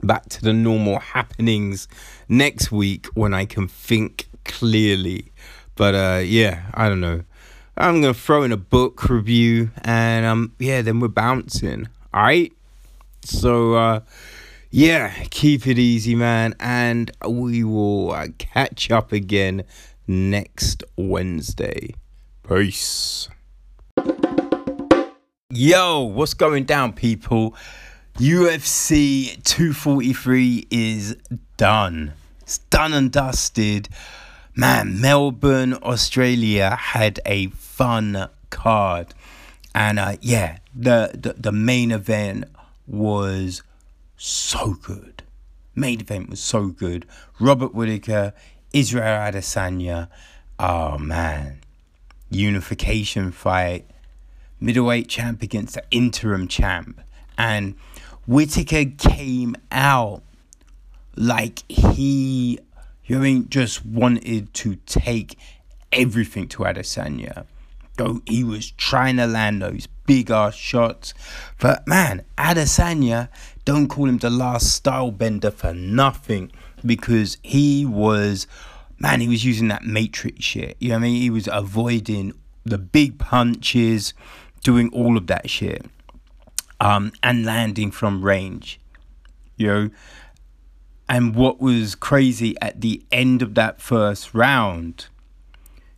[0.06, 1.88] back to the normal happenings
[2.30, 5.32] next week when I can think clearly.
[5.76, 7.24] But uh, yeah, I don't know.
[7.78, 11.90] I'm gonna throw in a book review, and um, yeah, then we're bouncing.
[12.14, 12.54] All right.
[13.24, 14.00] So uh,
[14.72, 19.64] yeah, keep it easy, man, and we will uh, catch up again
[20.08, 21.96] next Wednesday.
[22.48, 23.28] Peace.
[25.50, 27.56] Yo, what's going down, people?
[28.18, 31.18] UFC 243 is
[31.58, 32.14] done.
[32.44, 33.90] It's done and dusted.
[34.56, 39.14] Man, Melbourne, Australia had a fun card.
[39.74, 42.46] And uh, yeah, the, the, the main event
[42.88, 43.64] was
[44.16, 45.24] so good.
[45.76, 47.06] Main event was so good.
[47.38, 48.32] Robert Whittaker,
[48.72, 50.08] Israel Adesanya.
[50.58, 51.60] Oh man.
[52.30, 53.90] Unification fight.
[54.62, 57.02] Middleweight champ against the interim champ.
[57.38, 57.76] And
[58.28, 60.24] Whittaker came out
[61.16, 62.60] like he,
[63.06, 65.38] you know, I mean, just wanted to take
[65.92, 67.46] everything to Adesanya.
[67.98, 71.14] Though he was trying to land those big ass shots.
[71.60, 73.30] But man, Adesanya,
[73.64, 76.52] don't call him the last Stylebender for nothing.
[76.86, 78.48] because he was,
[79.00, 80.78] man, he was using that matrix shit.
[80.80, 81.22] You know what I mean?
[81.22, 82.34] He was avoiding
[82.64, 84.14] the big punches,
[84.64, 85.86] doing all of that shit,
[86.80, 88.80] um, and landing from range.
[89.58, 89.90] You know,
[91.08, 95.08] and what was crazy at the end of that first round,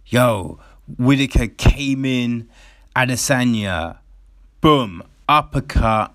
[0.05, 0.59] yo,
[0.97, 2.49] Whittaker came in,
[2.95, 3.99] Adesanya,
[4.61, 6.13] boom, uppercut,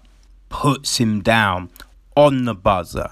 [0.48, 1.70] puts him down
[2.16, 3.11] on the buzzer.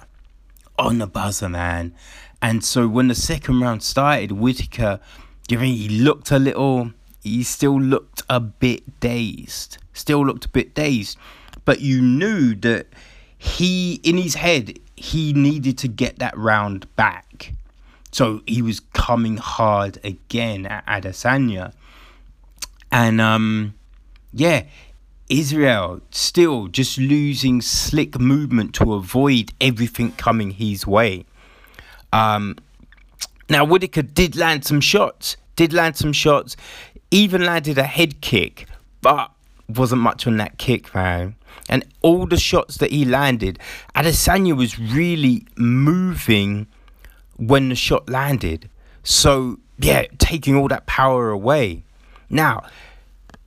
[0.78, 1.94] On the buzzer, man.
[2.42, 5.00] And so when the second round started, Whittaker,
[5.48, 9.78] you know, he looked a little, he still looked a bit dazed.
[9.92, 11.18] Still looked a bit dazed.
[11.70, 12.88] But you knew that
[13.38, 17.54] he, in his head, he needed to get that round back.
[18.10, 21.72] So he was coming hard again at Adesanya.
[22.90, 23.74] And um
[24.32, 24.64] yeah,
[25.28, 31.24] Israel still just losing slick movement to avoid everything coming his way.
[32.12, 32.56] Um
[33.48, 36.56] now Whittaker did land some shots, did land some shots,
[37.12, 38.66] even landed a head kick,
[39.02, 39.30] but
[39.76, 41.36] wasn't much on that kick, man.
[41.68, 43.58] And all the shots that he landed,
[43.94, 46.66] Adesanya was really moving
[47.36, 48.68] when the shot landed.
[49.02, 51.84] So, yeah, taking all that power away.
[52.28, 52.64] Now,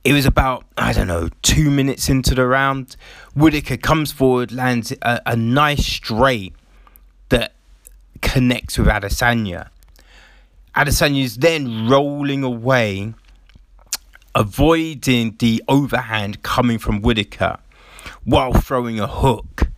[0.04, 2.96] it was about, I don't know, two minutes into the round.
[3.34, 6.54] Whittaker comes forward, lands a, a nice straight
[7.30, 7.54] that
[8.20, 9.68] connects with Adesanya.
[10.76, 13.14] Adesanya is then rolling away,
[14.34, 17.58] avoiding the overhand coming from Whittaker
[18.24, 19.68] while throwing a hook.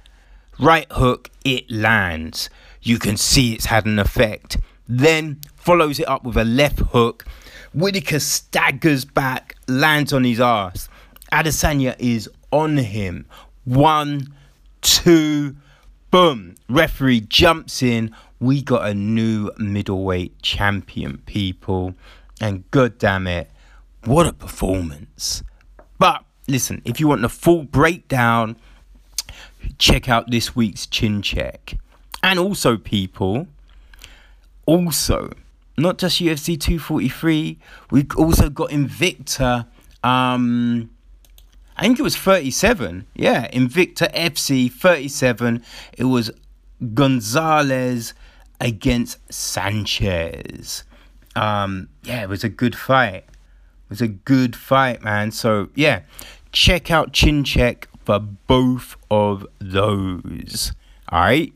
[0.59, 2.49] Right hook, it lands.
[2.81, 4.59] You can see it's had an effect.
[4.89, 7.27] Then follows it up with a left hook.
[7.75, 10.89] Whittaker staggers back, lands on his ass.
[11.33, 13.27] Adesanya is on him.
[13.65, 14.33] One,
[14.81, 15.57] two,
[16.11, 16.55] boom.
[16.69, 18.15] Referee jumps in.
[18.39, 21.95] We got a new middleweight champion, people.
[22.41, 23.51] And god damn it,
[24.07, 25.43] what a performance.
[25.99, 28.57] But listen, if you want the full breakdown,
[29.79, 31.79] check out this week's chin check.
[32.23, 33.47] And also, people,
[34.65, 35.31] also,
[35.79, 37.59] not just UFC 243,
[37.91, 39.67] we've also got Invicta.
[40.03, 40.91] Um,
[41.77, 43.07] I think it was 37.
[43.15, 45.63] Yeah, Invicta FC 37.
[45.97, 46.31] It was
[46.95, 48.15] Gonzalez
[48.61, 50.85] against Sanchez.
[51.35, 53.25] Um, yeah, it was a good fight.
[53.87, 55.31] It was a good fight, man.
[55.31, 56.03] So, yeah,
[56.51, 60.73] check out Chin Check for both of those.
[61.09, 61.53] All right.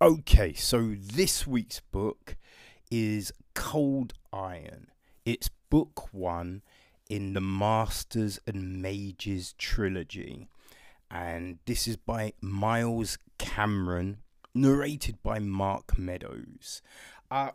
[0.00, 2.36] Okay, so this week's book
[2.88, 4.86] is Cold Iron.
[5.24, 6.62] It's book one
[7.10, 10.48] in the Masters and Mages trilogy.
[11.10, 14.18] And this is by Miles Cameron,
[14.60, 16.82] narrated by Mark Meadows.
[17.30, 17.50] Uh,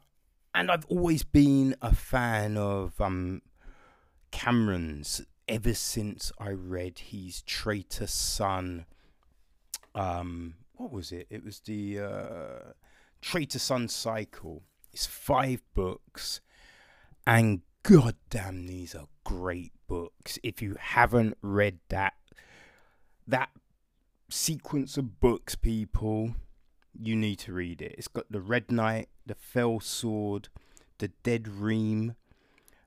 [0.53, 3.41] and I've always been a fan of um,
[4.31, 8.85] Cameron's ever since I read his Traitor Son.
[9.95, 11.27] Um, what was it?
[11.29, 12.71] It was the uh,
[13.21, 14.63] Traitor Son Cycle.
[14.91, 16.39] It's five books,
[17.25, 20.37] and goddamn, these are great books.
[20.43, 22.13] If you haven't read that,
[23.27, 23.49] that
[24.29, 26.35] sequence of books, people,
[27.01, 27.95] you need to read it.
[27.97, 30.49] It's got the Red Knight, the Fell Sword,
[30.99, 32.15] the Dread Wyrm,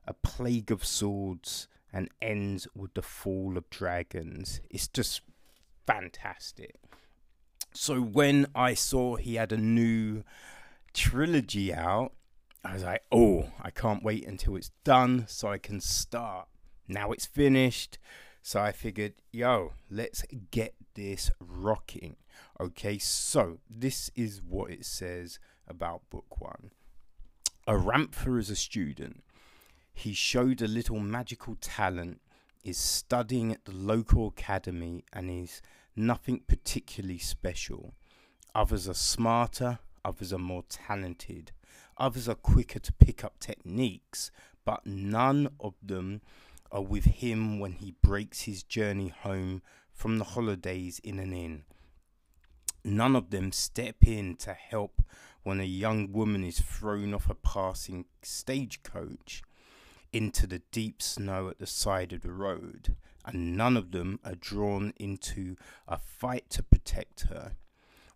[0.07, 4.61] a Plague of Swords, and ends with the Fall of Dragons.
[4.69, 5.21] It's just
[5.85, 6.75] fantastic.
[7.73, 10.23] So when I saw he had a new
[10.93, 12.13] trilogy out,
[12.63, 16.47] I was like, oh, I can't wait until it's done so I can start.
[16.87, 17.97] Now it's finished.
[18.41, 22.15] So I figured, yo, let's get this rocking.
[22.59, 26.71] Okay, so this is what it says about book one.
[27.67, 29.23] Aranthur is a student.
[29.93, 32.21] He showed a little magical talent,
[32.63, 35.61] is studying at the local academy, and is
[35.95, 37.93] nothing particularly special.
[38.55, 41.51] Others are smarter, others are more talented,
[41.97, 44.31] others are quicker to pick up techniques,
[44.65, 46.21] but none of them
[46.71, 49.61] are with him when he breaks his journey home
[49.91, 51.63] from the holidays in an inn.
[52.87, 55.01] None of them step in to help
[55.43, 59.43] when a young woman is thrown off a passing stagecoach
[60.13, 64.35] into the deep snow at the side of the road, and none of them are
[64.35, 67.57] drawn into a fight to protect her.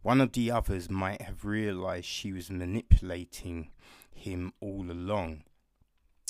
[0.04, 3.72] One of the others might have realized she was manipulating
[4.16, 5.44] him all along.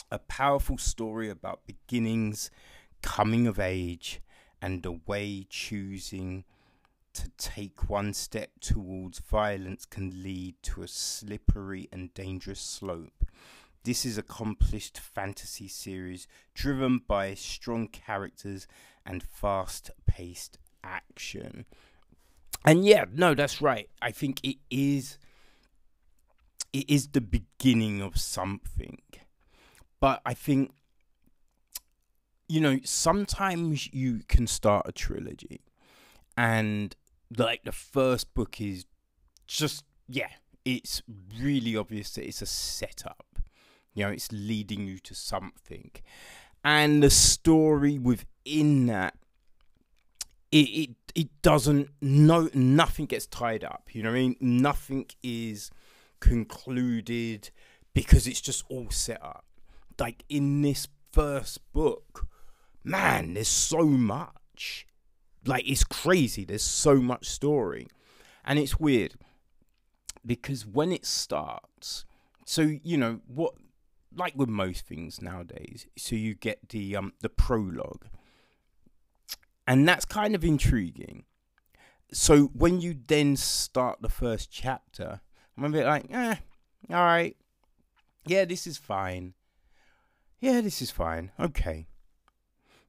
[0.10, 2.50] A powerful story about beginnings,
[3.04, 4.20] coming of age,
[4.60, 6.44] and the way choosing
[7.14, 13.26] to take one step towards violence can lead to a slippery and dangerous slope.
[13.84, 18.68] This is accomplished fantasy series driven by strong characters
[19.06, 21.66] and fast paced action.
[22.64, 23.90] And yeah, no, that's right.
[24.02, 25.18] I think it is
[26.74, 29.02] it is the beginning of something.
[30.00, 30.72] But I think
[32.48, 35.62] you know, sometimes you can start a trilogy
[36.36, 36.94] and
[37.38, 38.86] like the first book is
[39.48, 40.30] just yeah,
[40.66, 41.02] it's
[41.40, 43.26] really obvious that it's a setup.
[43.94, 45.92] You know, it's leading you to something.
[46.64, 49.16] And the story within that
[50.52, 55.06] it, it it doesn't no nothing gets tied up you know what i mean nothing
[55.24, 55.72] is
[56.20, 57.50] concluded
[57.94, 59.46] because it's just all set up
[60.00, 62.28] like in this first book
[62.84, 64.86] man there's so much
[65.46, 67.88] like it's crazy there's so much story
[68.46, 69.16] and it's weird
[70.26, 72.06] because when it starts
[72.46, 73.54] so you know what
[74.16, 78.06] like with most things nowadays so you get the um the prologue
[79.68, 81.24] and that's kind of intriguing.
[82.12, 85.22] So when you then start the first chapter,
[85.58, 86.36] I'm a bit like, eh,
[86.90, 87.38] all right,
[88.26, 89.34] yeah, this is fine.
[90.40, 91.32] Yeah, this is fine.
[91.40, 91.88] Okay,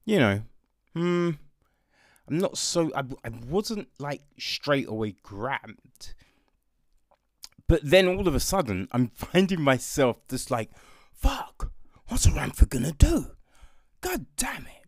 [0.05, 0.43] you know,
[0.95, 1.31] hmm.
[2.29, 2.91] I'm not so.
[2.95, 6.15] I, I wasn't like straight away grabbed.
[7.69, 10.71] But then all of a sudden, I'm finding myself just like,
[11.13, 11.73] fuck,
[12.09, 13.33] what's Ramtha gonna do?
[14.01, 14.87] God damn it.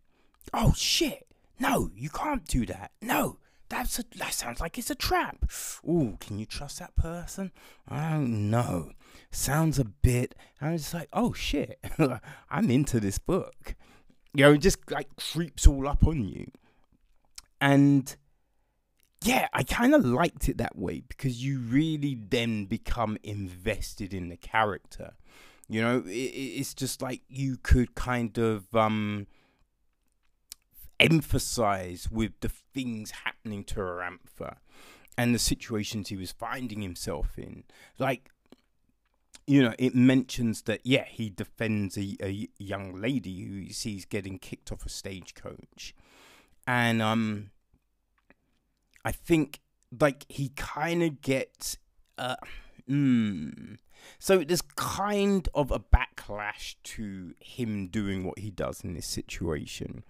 [0.53, 1.27] Oh shit.
[1.59, 2.91] No, you can't do that.
[3.01, 5.49] No, that's a, that sounds like it's a trap.
[5.87, 7.51] Ooh, can you trust that person?
[7.87, 8.91] I don't know.
[9.31, 10.35] Sounds a bit.
[10.61, 11.79] I'm just like, oh shit,
[12.49, 13.75] I'm into this book.
[14.33, 16.51] You know, it just like creeps all up on you.
[17.59, 18.15] And
[19.23, 24.29] yeah, I kind of liked it that way because you really then become invested in
[24.29, 25.13] the character.
[25.67, 29.27] You know, it, it's just like you could kind of um
[30.99, 34.57] emphasize with the things happening to Ramtha
[35.17, 37.63] and the situations he was finding himself in.
[37.97, 38.29] Like,
[39.47, 44.05] you know, it mentions that, yeah, he defends a, a young lady who he sees
[44.05, 45.93] getting kicked off a stagecoach.
[46.67, 47.51] And um,
[49.03, 49.59] I think,
[49.99, 51.77] like, he kind of gets.
[52.17, 52.35] Uh,
[52.89, 53.77] mm,
[54.19, 60.03] so there's kind of a backlash to him doing what he does in this situation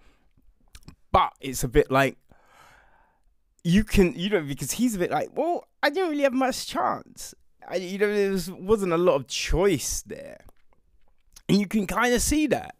[1.16, 2.18] but it's a bit like
[3.64, 6.66] you can, you know, because he's a bit like, well, I didn't really have much
[6.66, 7.34] chance.
[7.66, 10.40] I, you know, there was, wasn't a lot of choice there,
[11.48, 12.74] and you can kind of see that.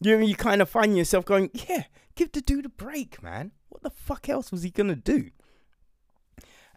[0.00, 1.84] You know, you kind of find yourself going, yeah,
[2.18, 3.52] give the dude a break, man.
[3.68, 5.30] What the fuck else was he gonna do?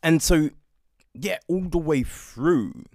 [0.04, 0.52] And so,
[1.14, 2.86] yeah, all the way through,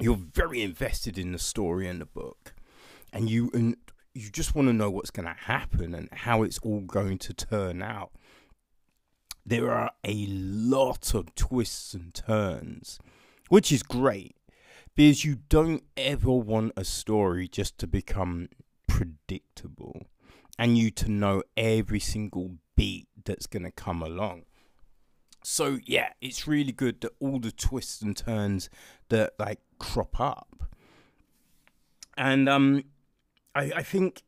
[0.00, 2.54] you're very invested in the story and the book,
[3.12, 3.76] and you and
[4.16, 7.34] you just want to know what's going to happen and how it's all going to
[7.34, 8.12] turn out.
[9.44, 12.98] There are a lot of twists and turns,
[13.50, 14.36] which is great
[14.94, 18.48] because you don't ever want a story just to become
[18.88, 20.06] predictable
[20.58, 24.44] and you to know every single beat that's going to come along.
[25.42, 28.68] So yeah, it's really good that all the twists and turns
[29.10, 30.64] that like crop up.
[32.16, 32.82] And um
[33.54, 34.22] I, I think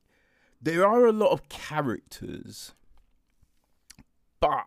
[0.63, 2.73] there are a lot of characters,
[4.41, 4.67] but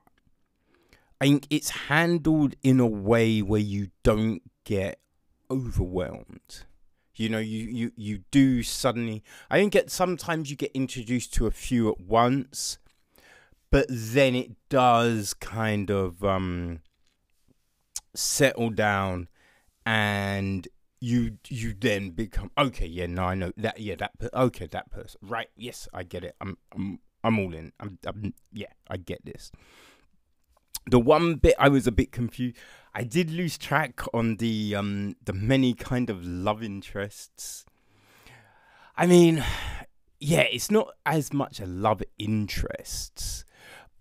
[1.22, 4.99] I think it's handled in a way where you don't get
[5.49, 6.66] overwhelmed.
[7.16, 9.24] You know, you, you, you do suddenly.
[9.49, 12.78] I think it, sometimes you get introduced to a few at once,
[13.70, 16.82] but then it does kind of um,
[18.16, 19.28] settle down
[19.86, 20.68] and
[20.99, 25.20] you you then become okay yeah no i know that yeah that okay that person
[25.24, 29.26] right yes i get it i'm i'm i'm all in i'm, I'm yeah i get
[29.26, 29.51] this
[30.89, 32.57] the one bit i was a bit confused
[32.93, 37.65] i did lose track on the um the many kind of love interests.
[38.97, 39.43] I mean
[40.19, 43.45] yeah it's not as much a love interests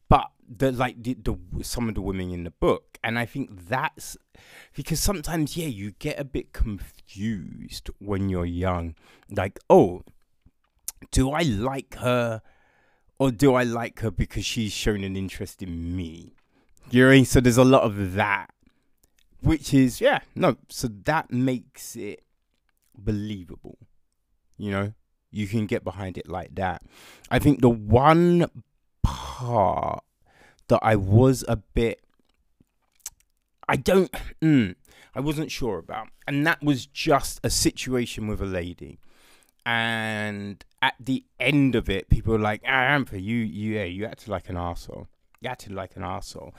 [0.08, 3.68] but the like the, the some of the women in the book and i think
[3.68, 4.16] that's
[4.74, 8.94] because sometimes yeah you get a bit confused when you're young.
[9.30, 10.02] Like oh
[11.10, 12.42] do i like her
[13.18, 16.34] or do i like her because she's shown an interest in me
[16.90, 18.48] you know so there's a lot of that
[19.40, 22.22] which is yeah no so that makes it
[22.96, 23.78] believable
[24.56, 24.92] you know
[25.30, 26.82] you can get behind it like that
[27.30, 28.46] i think the one
[29.02, 30.02] part
[30.68, 32.00] that i was a bit
[33.70, 34.10] I don't.
[34.42, 34.74] Mm,
[35.14, 38.98] I wasn't sure about, and that was just a situation with a lady.
[39.64, 44.06] And at the end of it, people were like, ah, Ampha, you, you, yeah, you
[44.06, 45.06] acted like an asshole.
[45.40, 46.54] You acted like an asshole.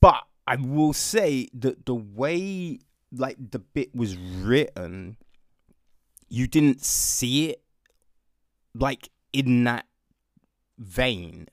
[0.00, 2.80] But I will say that the way,
[3.12, 5.16] like, the bit was written,
[6.28, 7.62] you didn't see it,
[8.74, 9.86] like, in that
[10.78, 11.46] vein.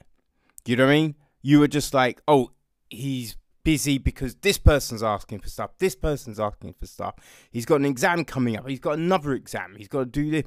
[0.65, 1.15] You know what I mean?
[1.41, 2.51] You were just like, oh,
[2.89, 5.71] he's busy because this person's asking for stuff.
[5.77, 7.15] This person's asking for stuff.
[7.51, 8.67] He's got an exam coming up.
[8.67, 9.75] He's got another exam.
[9.77, 10.43] He's got to do this.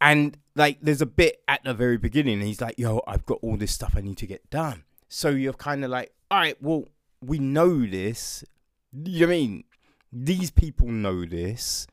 [0.00, 2.38] And like, there's a bit at the very beginning.
[2.38, 4.84] And he's like, yo, I've got all this stuff I need to get done.
[5.08, 6.84] So you're kind of like, all right, well,
[7.20, 8.44] we know this.
[8.92, 9.64] You know I mean?
[10.12, 11.86] These people know this.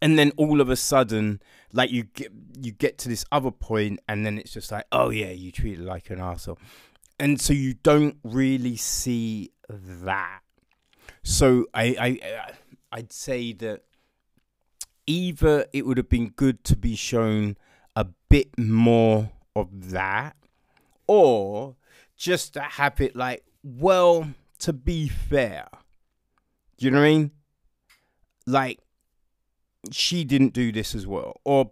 [0.00, 2.30] And then all of a sudden, like you get
[2.62, 5.80] you get to this other point, and then it's just like, oh yeah, you treat
[5.80, 6.58] it like an asshole
[7.18, 10.40] and so you don't really see that.
[11.22, 12.52] So I, I
[12.92, 13.82] I'd say that
[15.08, 17.56] either it would have been good to be shown
[17.96, 20.36] a bit more of that,
[21.08, 21.74] or
[22.16, 24.28] just to have it like, well,
[24.60, 25.66] to be fair,
[26.78, 27.30] you know what I mean?
[28.46, 28.80] Like,
[29.90, 31.64] she didn't do this as well, or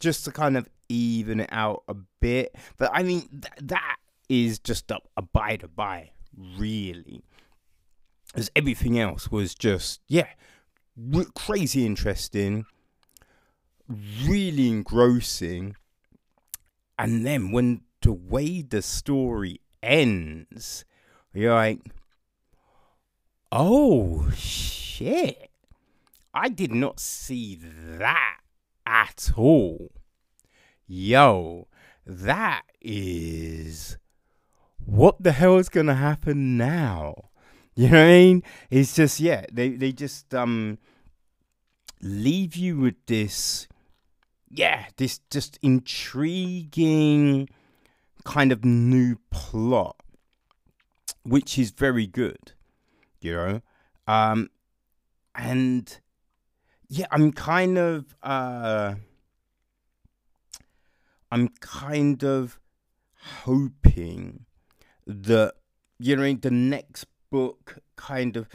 [0.00, 2.54] just to kind of even it out a bit.
[2.76, 3.96] But I mean, th- that
[4.28, 7.22] is just a, a by to buy, really.
[8.34, 10.28] As everything else was just, yeah,
[11.34, 12.66] crazy interesting,
[13.88, 15.76] really engrossing.
[16.98, 20.84] And then when the way the story ends,
[21.32, 21.80] you're like,
[23.50, 25.50] oh shit.
[26.32, 27.58] I did not see
[27.98, 28.38] that
[28.84, 29.92] at all.
[30.86, 31.68] Yo,
[32.04, 33.98] that is
[34.84, 37.30] what the hell is gonna happen now?
[37.76, 38.42] You know what I mean?
[38.70, 40.78] It's just yeah, they they just um
[42.00, 43.66] leave you with this
[44.48, 47.48] yeah, this just intriguing
[48.24, 49.96] kind of new plot
[51.24, 52.52] which is very good,
[53.20, 53.60] you know?
[54.06, 54.50] Um
[55.34, 55.98] and
[56.88, 58.94] yeah, I'm kind of uh
[61.32, 62.60] I'm kind of
[63.42, 64.46] hoping
[65.08, 65.54] that
[65.98, 68.46] you know the next book kind of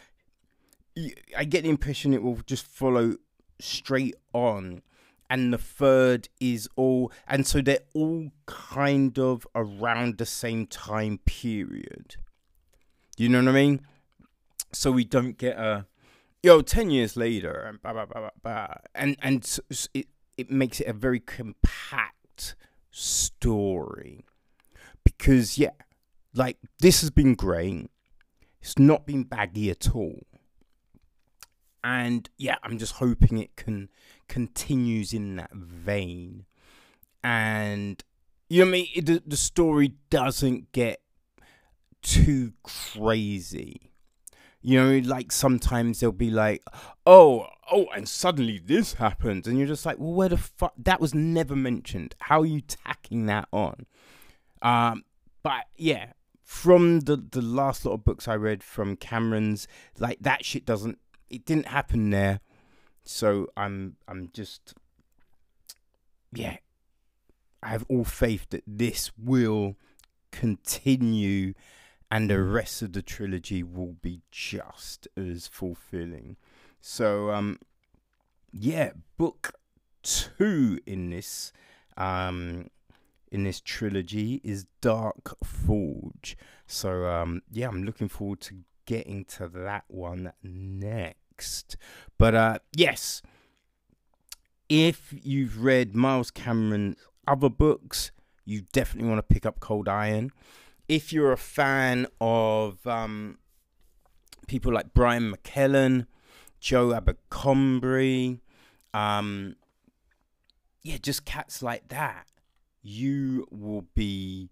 [1.38, 3.18] I get the impression it will just follow
[3.60, 4.84] straight on.
[5.30, 11.20] And the third is all and so they're all kind of around the same time
[11.26, 12.16] period.
[13.18, 13.82] You know what i mean?
[14.72, 15.86] So we don't get a
[16.42, 19.60] yo 10 years later and blah, blah, blah, blah, and and
[19.94, 20.08] it,
[20.38, 22.56] it makes it a very compact
[22.92, 24.26] story.
[25.04, 25.76] Because yeah
[26.34, 27.90] like this has been great.
[28.62, 30.26] It's not been baggy at all.
[31.84, 33.90] And yeah, I'm just hoping it can
[34.28, 36.46] continues in that vein.
[37.24, 38.04] And
[38.50, 38.88] you know I mean?
[38.96, 41.02] It, the, the story doesn't get
[42.02, 43.92] too crazy.
[44.62, 46.64] You know, like sometimes they'll be like,
[47.06, 49.48] oh, oh, and suddenly this happens.
[49.48, 50.74] And you're just like, well, where the fuck?
[50.78, 52.16] That was never mentioned.
[52.20, 53.86] How are you tacking that on?
[54.62, 55.06] Um,
[55.44, 56.12] but yeah,
[56.50, 59.68] from the the last lot of books I read from Cameron's,
[60.00, 60.98] like that shit doesn't
[61.30, 62.40] it didn't happen there.
[63.04, 64.74] So I'm I'm just
[66.34, 66.58] yeah.
[67.62, 69.76] I have all faith that this will
[70.32, 71.54] continue
[72.10, 76.36] and the rest of the trilogy will be just as fulfilling.
[76.82, 77.60] So um
[78.52, 79.54] yeah, book
[80.02, 81.54] 2 in this
[81.96, 82.72] um
[83.32, 86.38] in this trilogy is Dark Forge.
[86.68, 88.56] So um, yeah, I'm looking forward to
[88.86, 91.78] getting to that one next.
[92.18, 93.22] But uh, yes,
[94.68, 98.12] if you've read Miles Cameron's other books,
[98.46, 100.32] you definitely want to pick up Cold Iron.
[100.88, 103.38] If you're a fan of um,
[104.48, 106.08] people like Brian McClellan,
[106.60, 108.42] Joe Abercrombie,
[108.94, 109.56] um,
[110.82, 112.26] yeah, just cats like that
[112.82, 114.50] you will be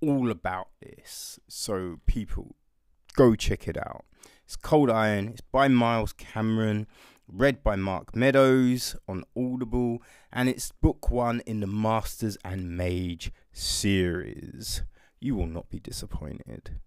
[0.00, 1.38] all about this.
[1.48, 2.56] So, people,
[3.14, 4.04] go check it out.
[4.44, 5.28] It's Cold Iron.
[5.28, 6.86] It's by Miles Cameron,
[7.28, 13.32] read by Mark Meadows on Audible, and it's book one in the Masters and Mage
[13.52, 14.82] series.
[15.20, 16.80] You will not be disappointed.